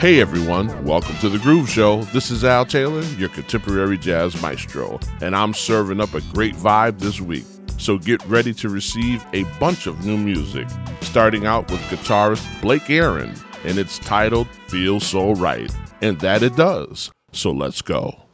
[0.00, 2.02] Hey everyone, welcome to the Groove Show.
[2.12, 7.00] This is Al Taylor, your contemporary jazz maestro, and I'm serving up a great vibe
[7.00, 7.44] this week.
[7.78, 10.68] So get ready to receive a bunch of new music,
[11.00, 13.34] starting out with guitarist Blake Aaron,
[13.64, 17.10] and it's titled Feels So Right, and that it does.
[17.32, 18.27] So let's go.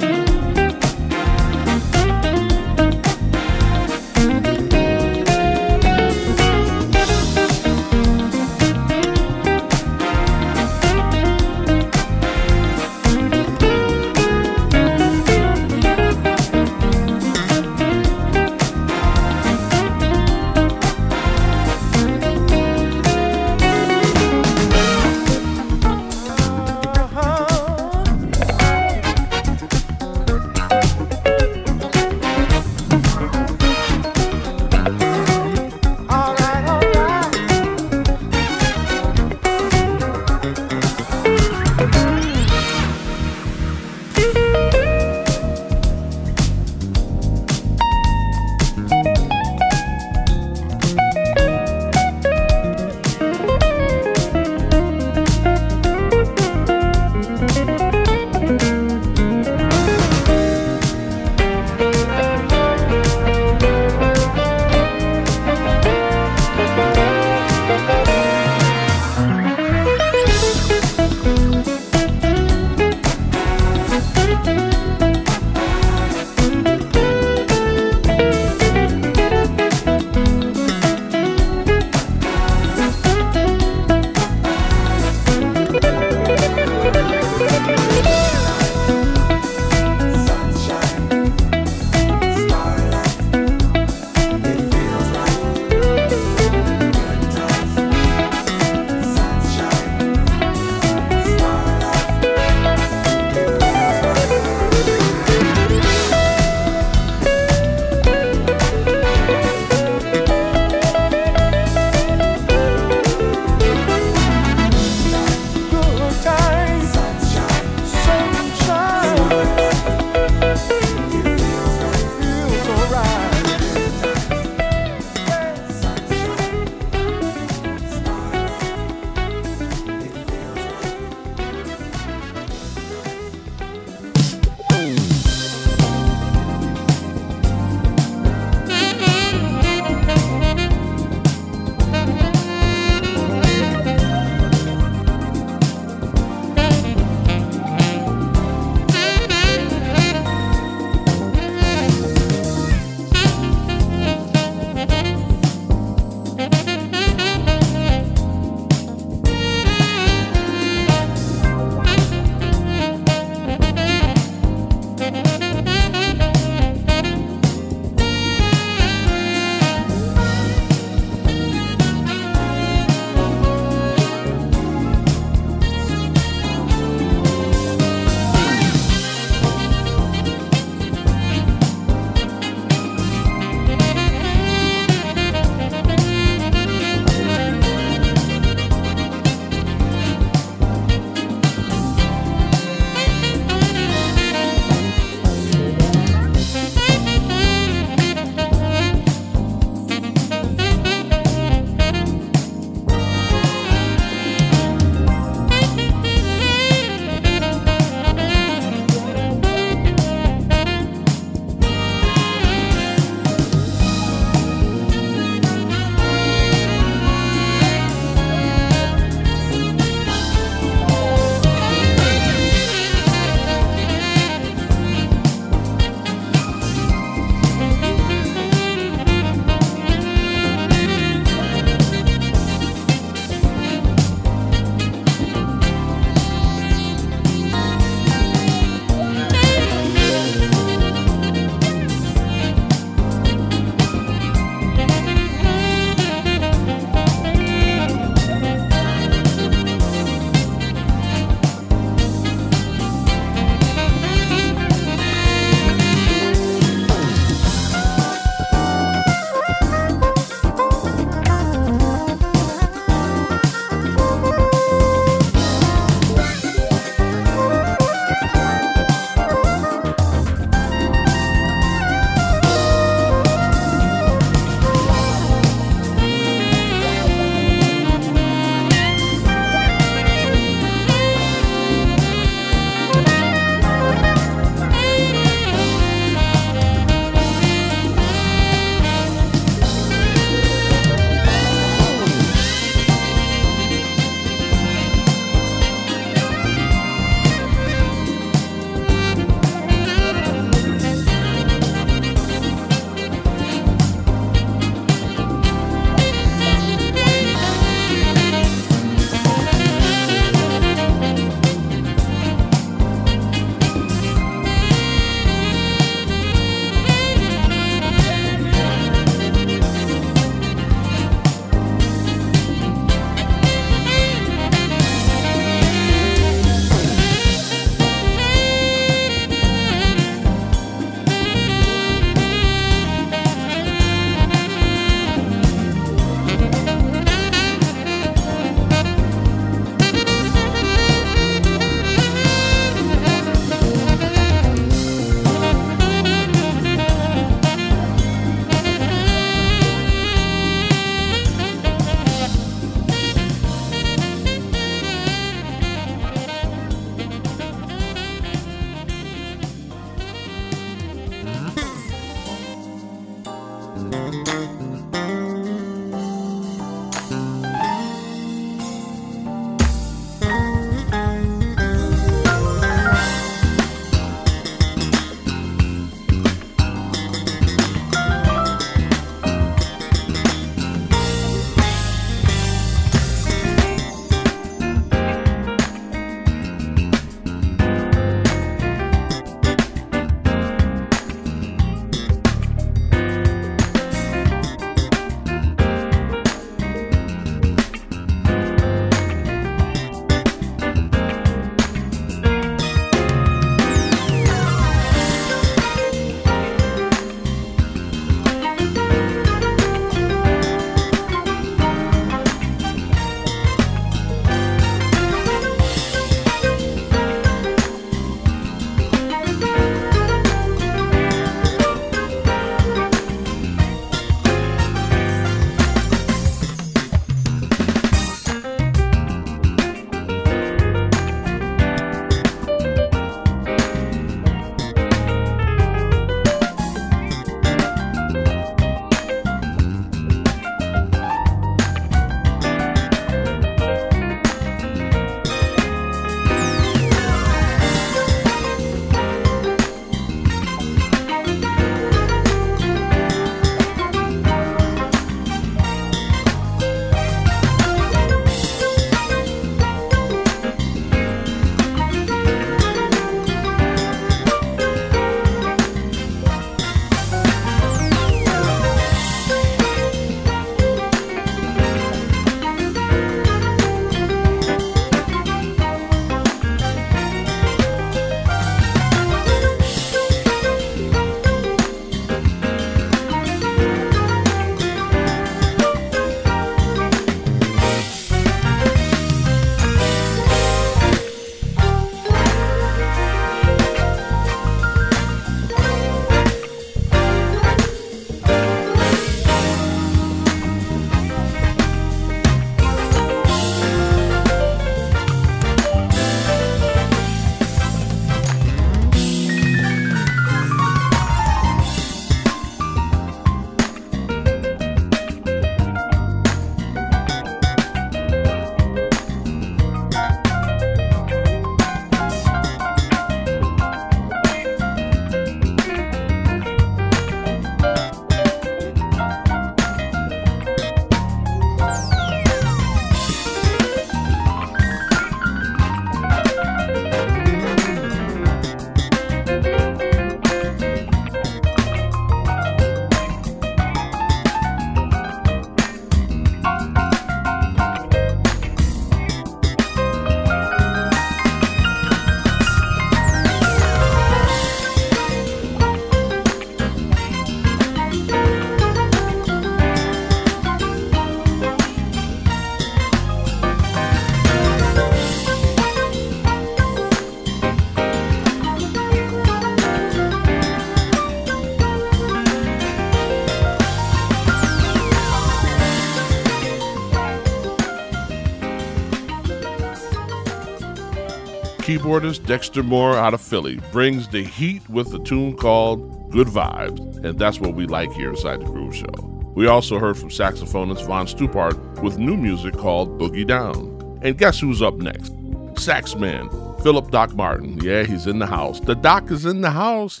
[581.76, 587.04] Keyboardist Dexter Moore out of Philly brings the heat with a tune called Good Vibes,
[587.04, 589.32] and that's what we like here inside the Groove Show.
[589.34, 594.00] We also heard from saxophonist Von Stupart with new music called Boogie Down.
[594.02, 595.12] And guess who's up next?
[595.56, 597.58] Saxman Phillip Doc Martin.
[597.62, 598.58] Yeah, he's in the house.
[598.58, 600.00] The Doc is in the house.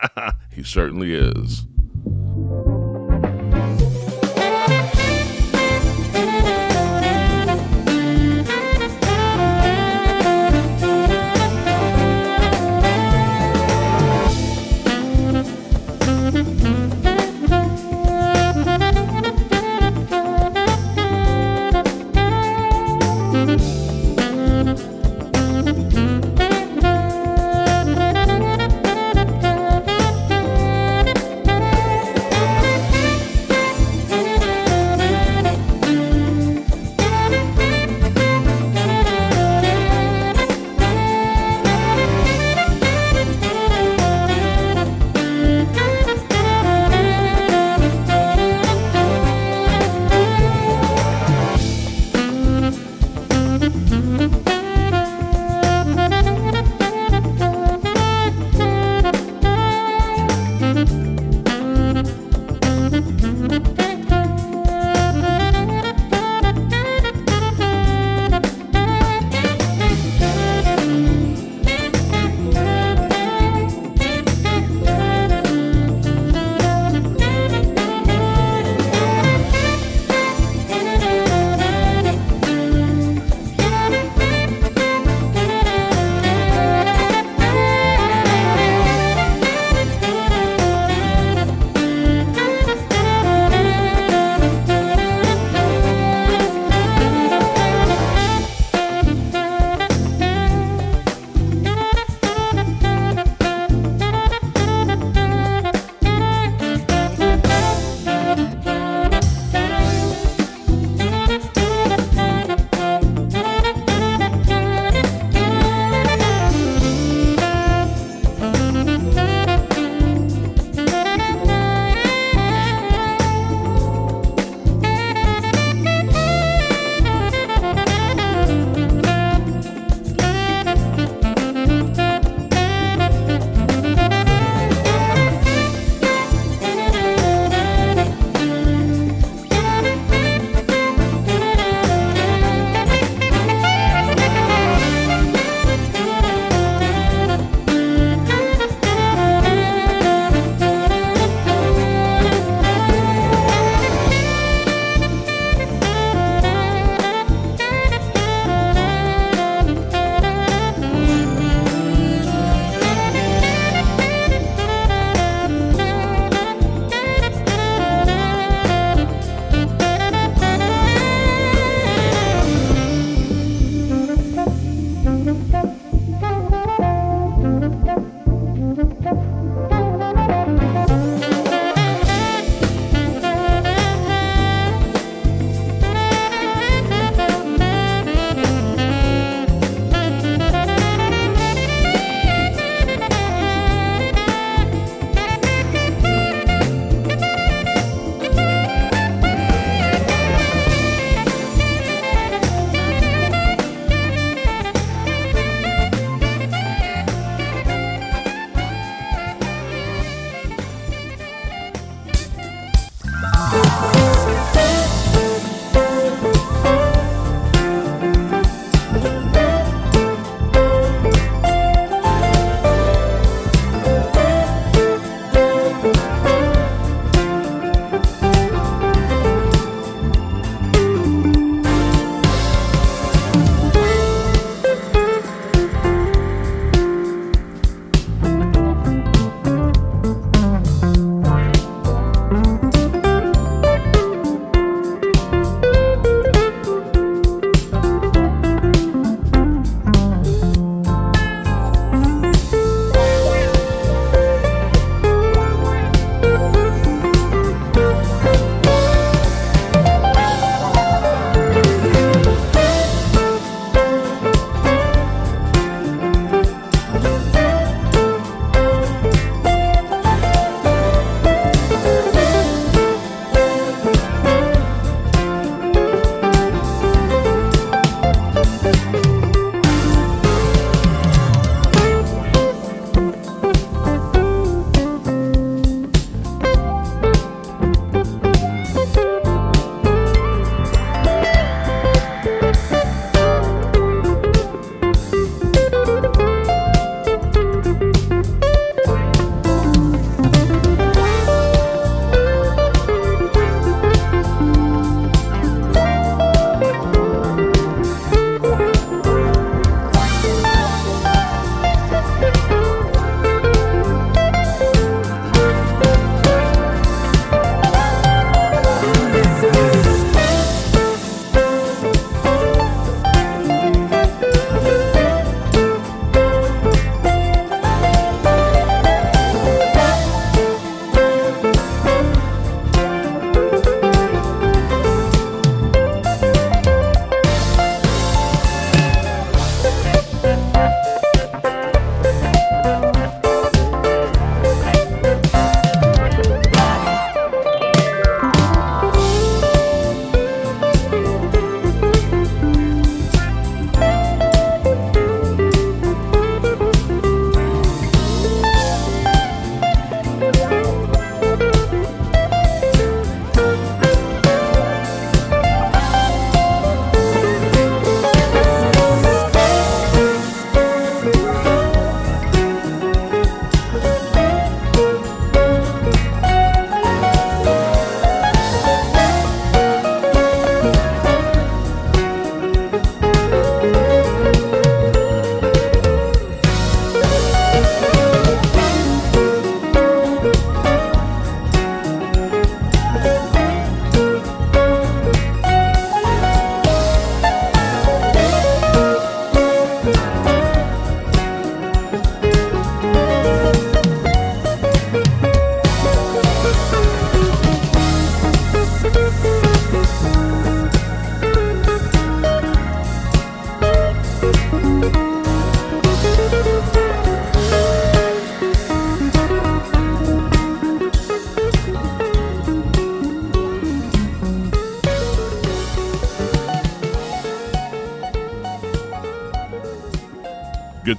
[0.50, 1.66] he certainly is.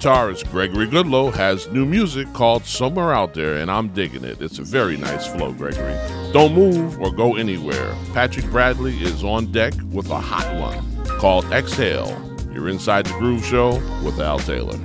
[0.03, 4.41] Guitarist Gregory Goodloe has new music called Somewhere Out There, and I'm digging it.
[4.41, 5.97] It's a very nice flow, Gregory.
[6.33, 7.95] Don't move or go anywhere.
[8.13, 12.09] Patrick Bradley is on deck with a hot one called Exhale.
[12.51, 14.77] You're inside the Groove Show with Al Taylor.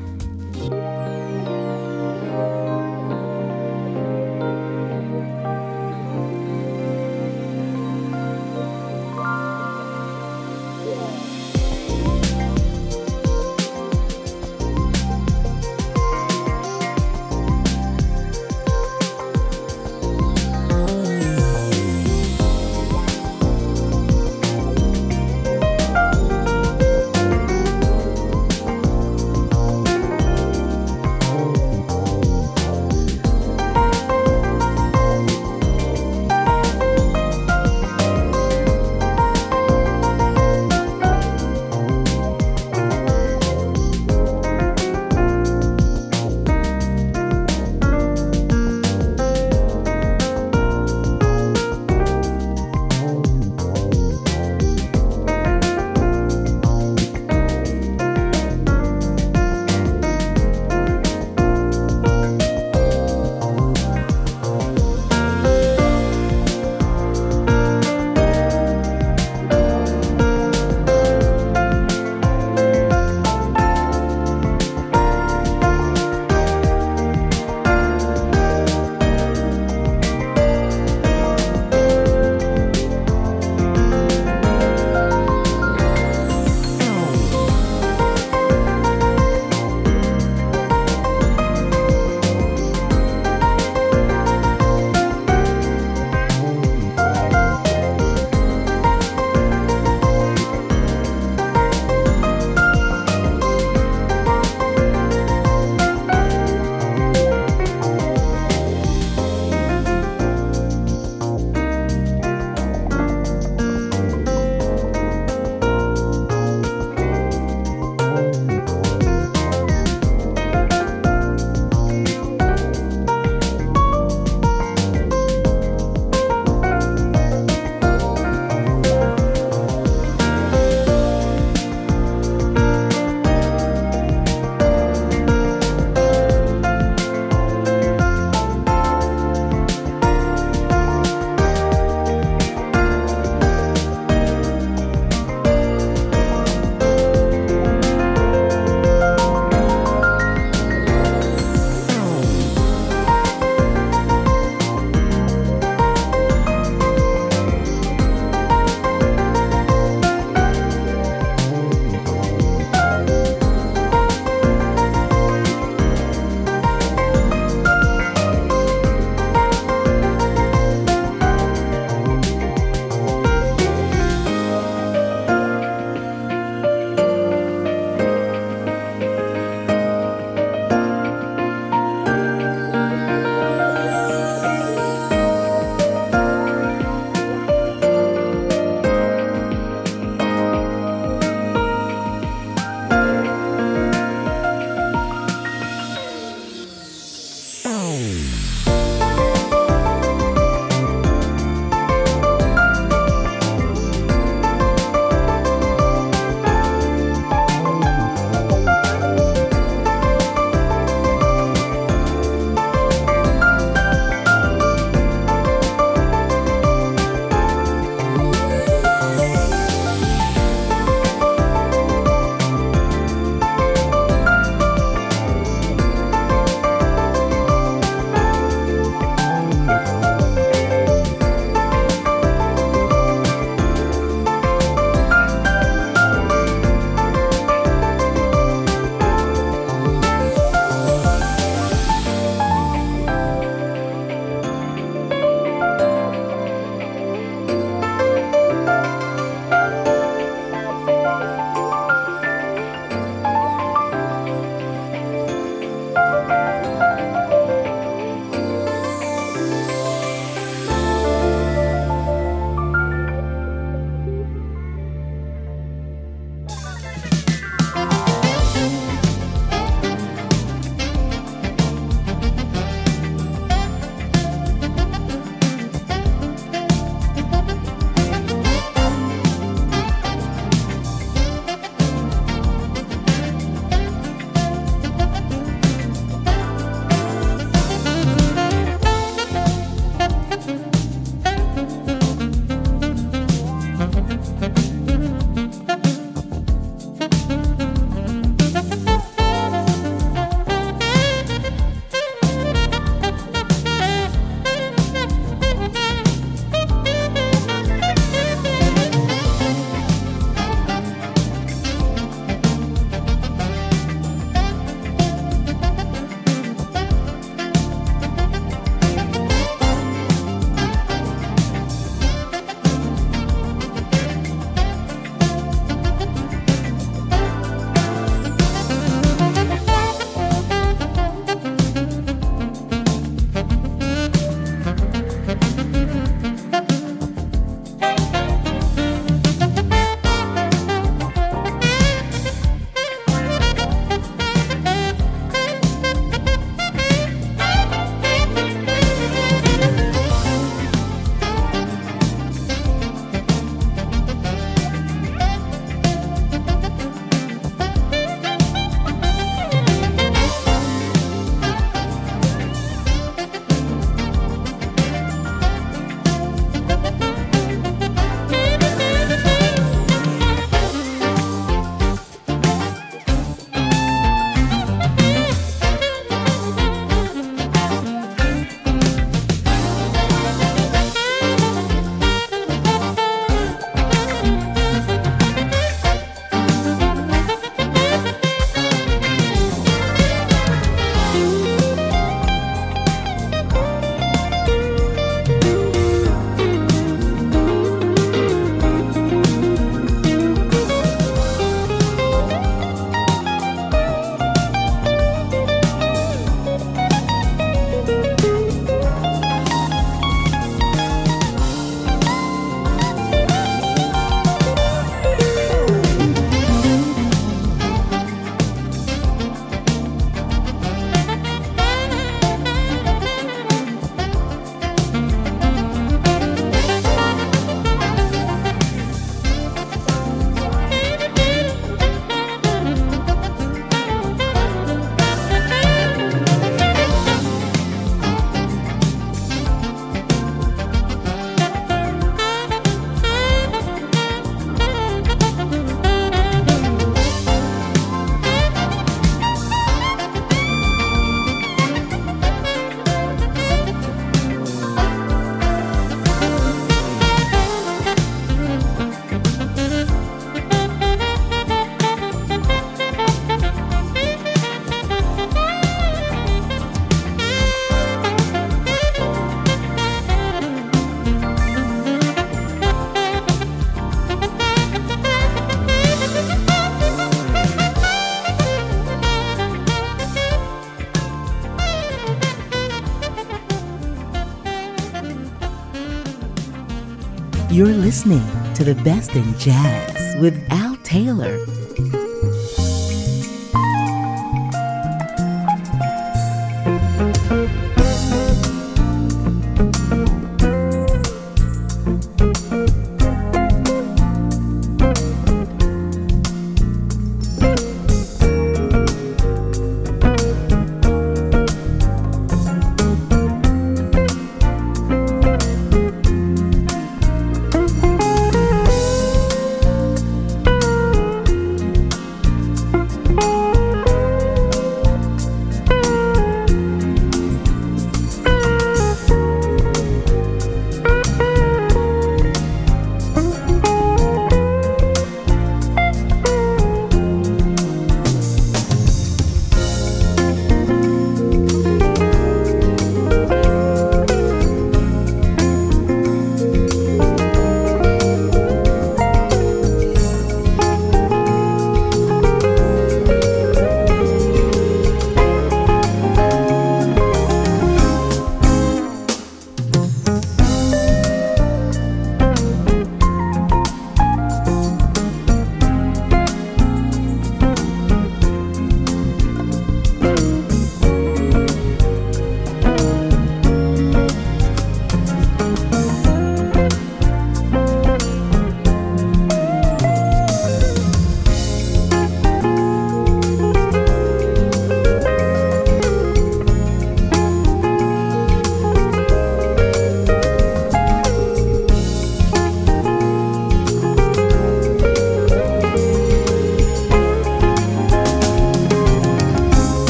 [487.88, 491.38] Listening to the best in jazz with Al Taylor.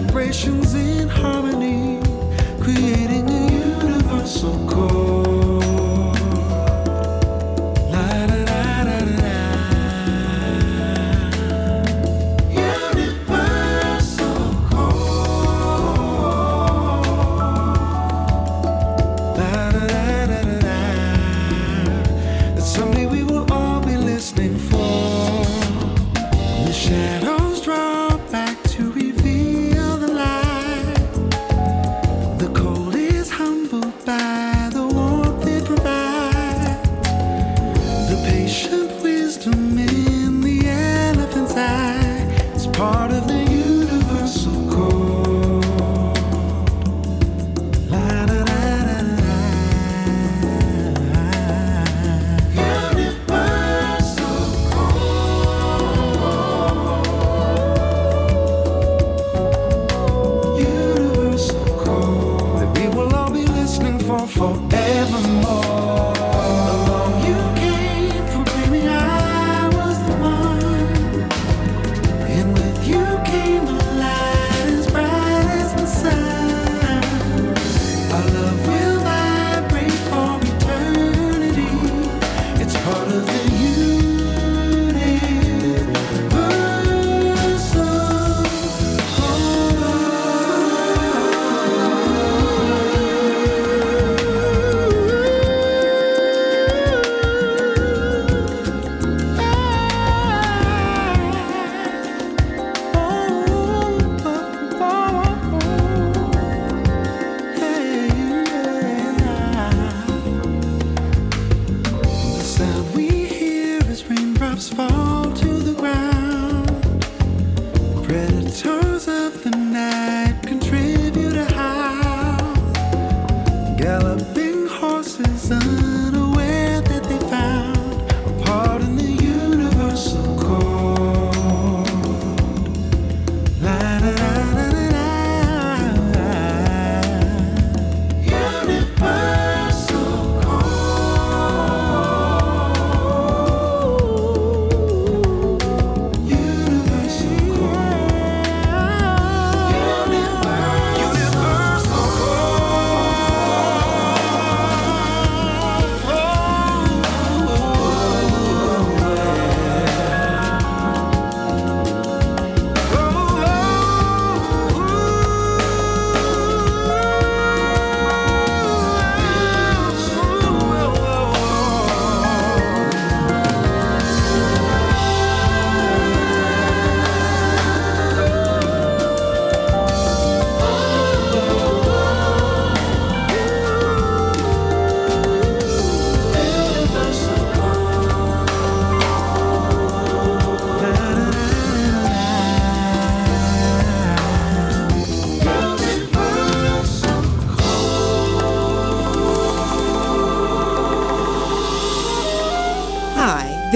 [0.00, 2.00] vibrations in harmony,
[2.60, 4.99] creating a universal core.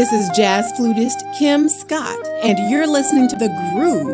[0.04, 4.13] This is jazz flutist Kim Scott, and you're listening to The Groove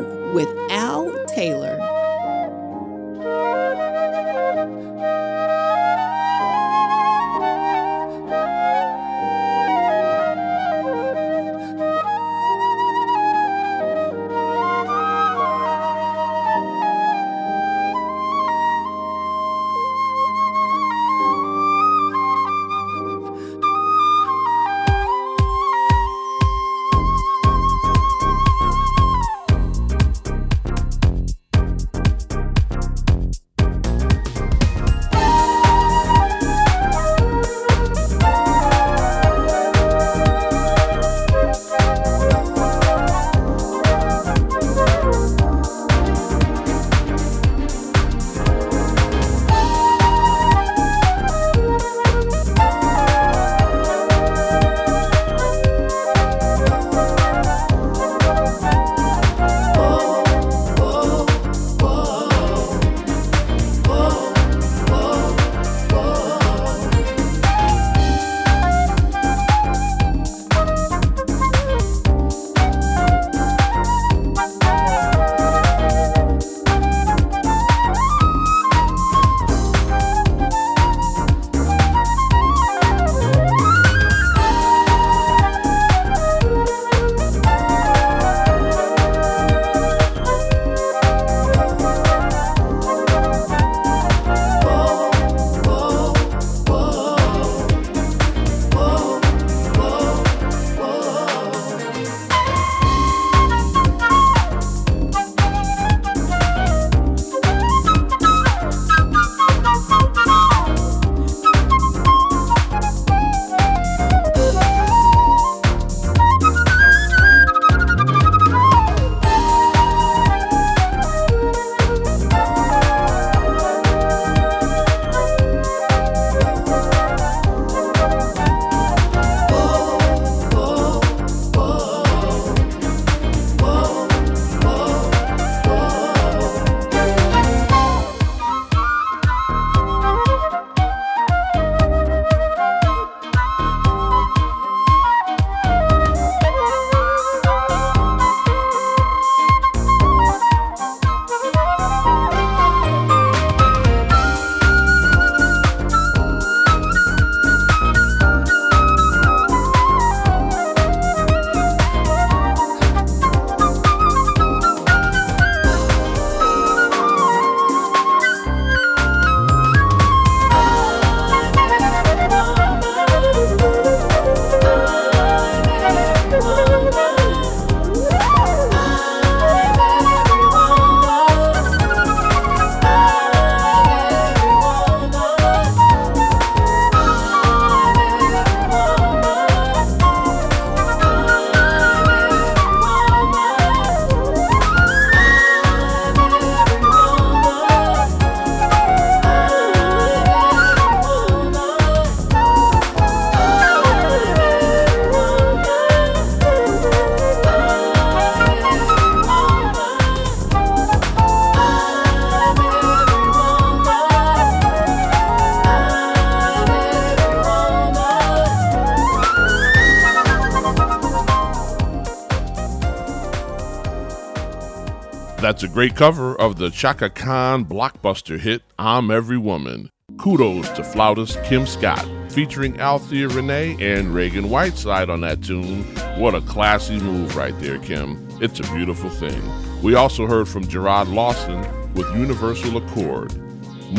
[225.73, 229.89] great cover of the Chaka Khan blockbuster hit, I'm Every Woman.
[230.19, 235.85] Kudos to flautist Kim Scott, featuring Althea Rene and Ragan Whiteside on that tune.
[236.19, 238.27] What a classy move right there, Kim.
[238.43, 239.41] It's a beautiful thing.
[239.81, 241.61] We also heard from Jarrod Lawson
[241.95, 243.33] with Universal Accord.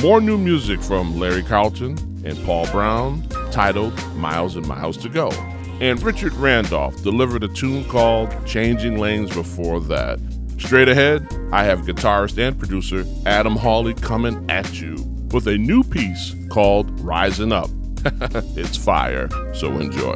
[0.01, 5.29] More new music from Larry Carlton and Paul Brown, titled Miles and Miles to Go.
[5.79, 10.19] And Richard Randolph delivered a tune called Changing Lanes before that.
[10.61, 14.95] Straight ahead, I have guitarist and producer Adam Hawley coming at you
[15.31, 17.69] with a new piece called Rising Up.
[18.55, 20.15] it's fire, so enjoy.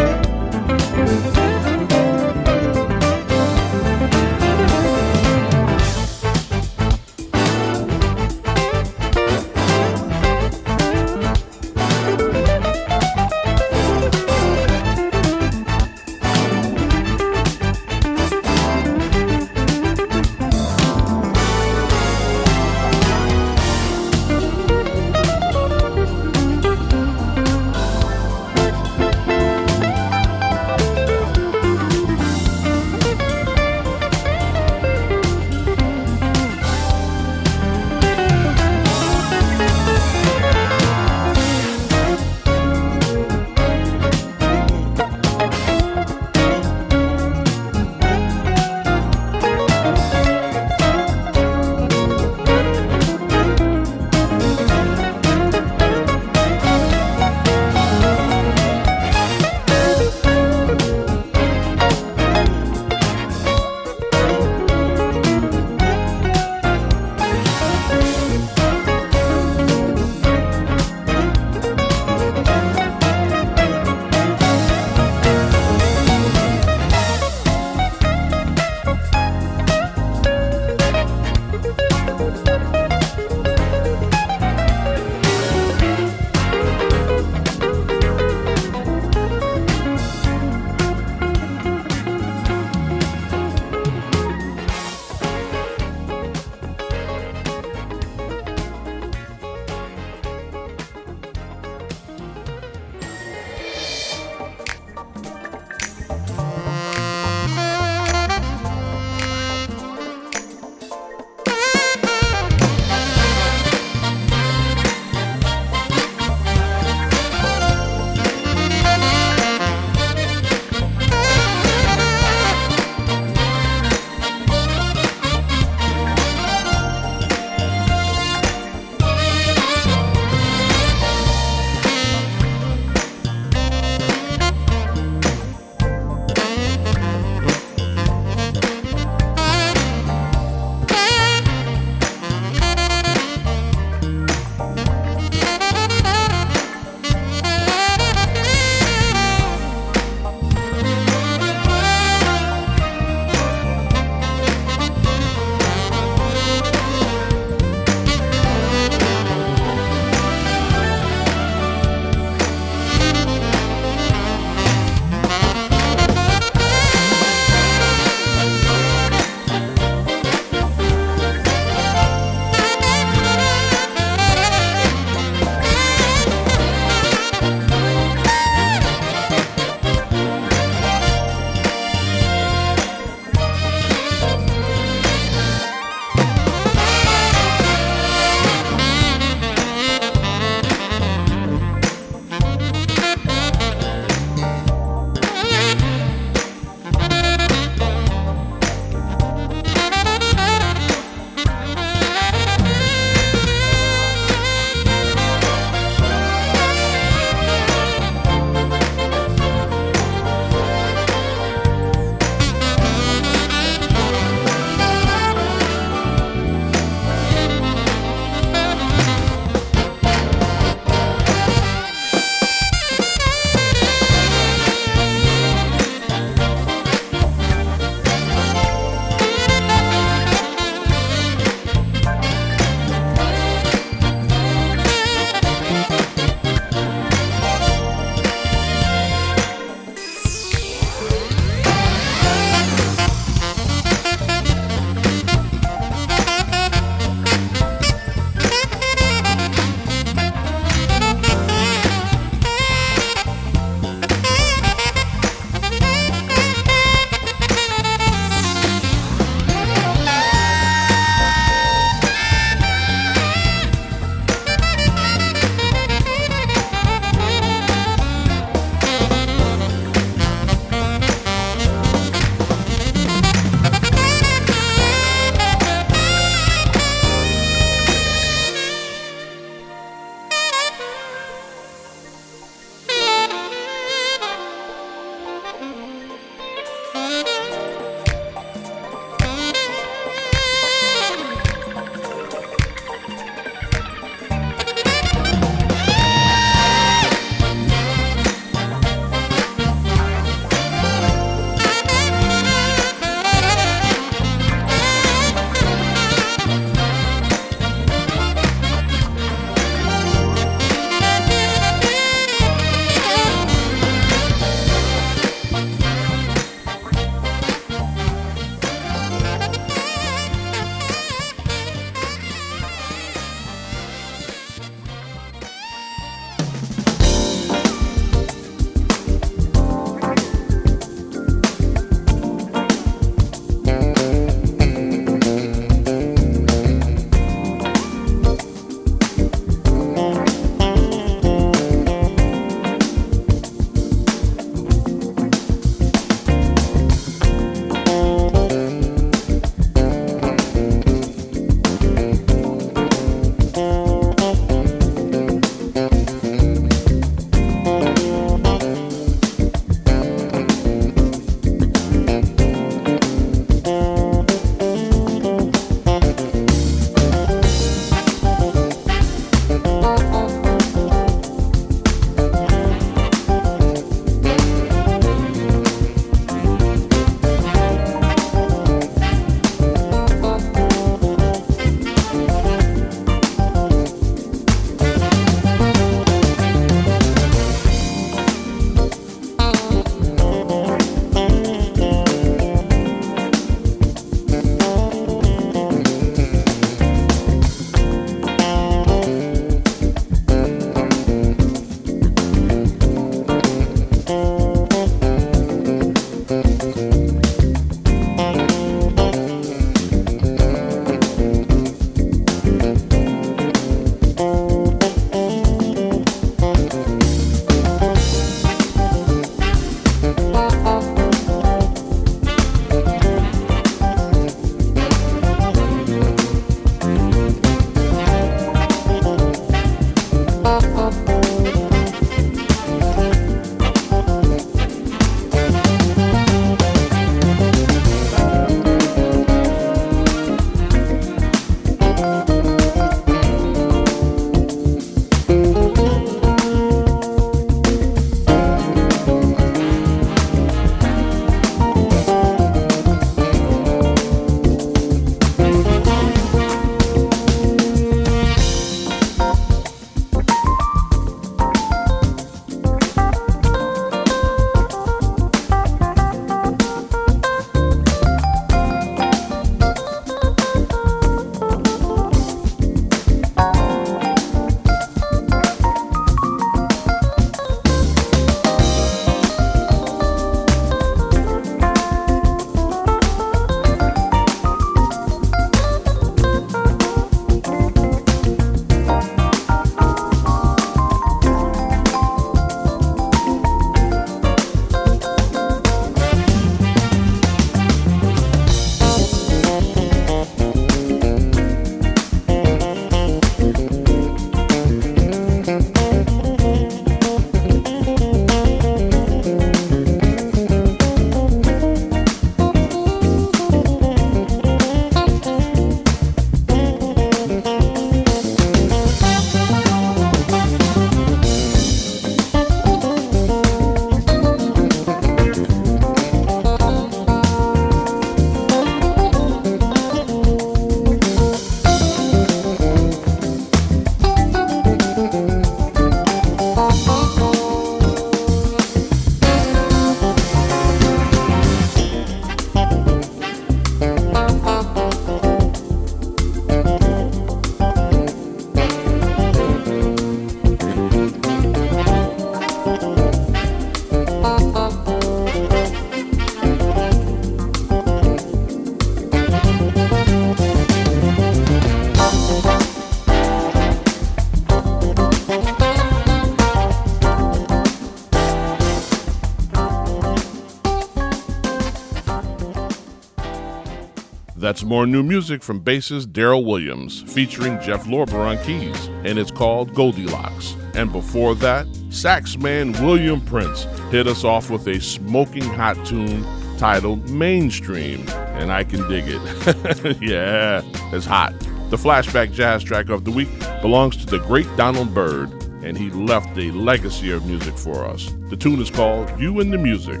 [574.70, 579.74] More new music from bassist Darryl Williams featuring Jeff Lorber on keys, and it's called
[579.74, 580.54] Goldilocks.
[580.74, 586.24] And before that, saxman William Prince hit us off with a smoking hot tune
[586.56, 589.98] titled Mainstream, and I can dig it.
[590.00, 590.62] yeah,
[590.92, 591.36] it's hot.
[591.70, 593.28] The flashback jazz track of the week
[593.62, 595.32] belongs to the great Donald Byrd,
[595.64, 598.14] and he left a legacy of music for us.
[598.28, 600.00] The tune is called You and the Music.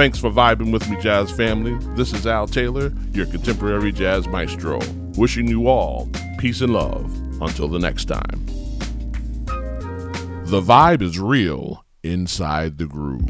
[0.00, 1.76] Thanks for vibing with me, jazz family.
[1.94, 4.80] This is Al Taylor, your contemporary jazz maestro,
[5.18, 7.04] wishing you all peace and love
[7.42, 8.46] until the next time.
[10.46, 13.28] The vibe is real inside the groove.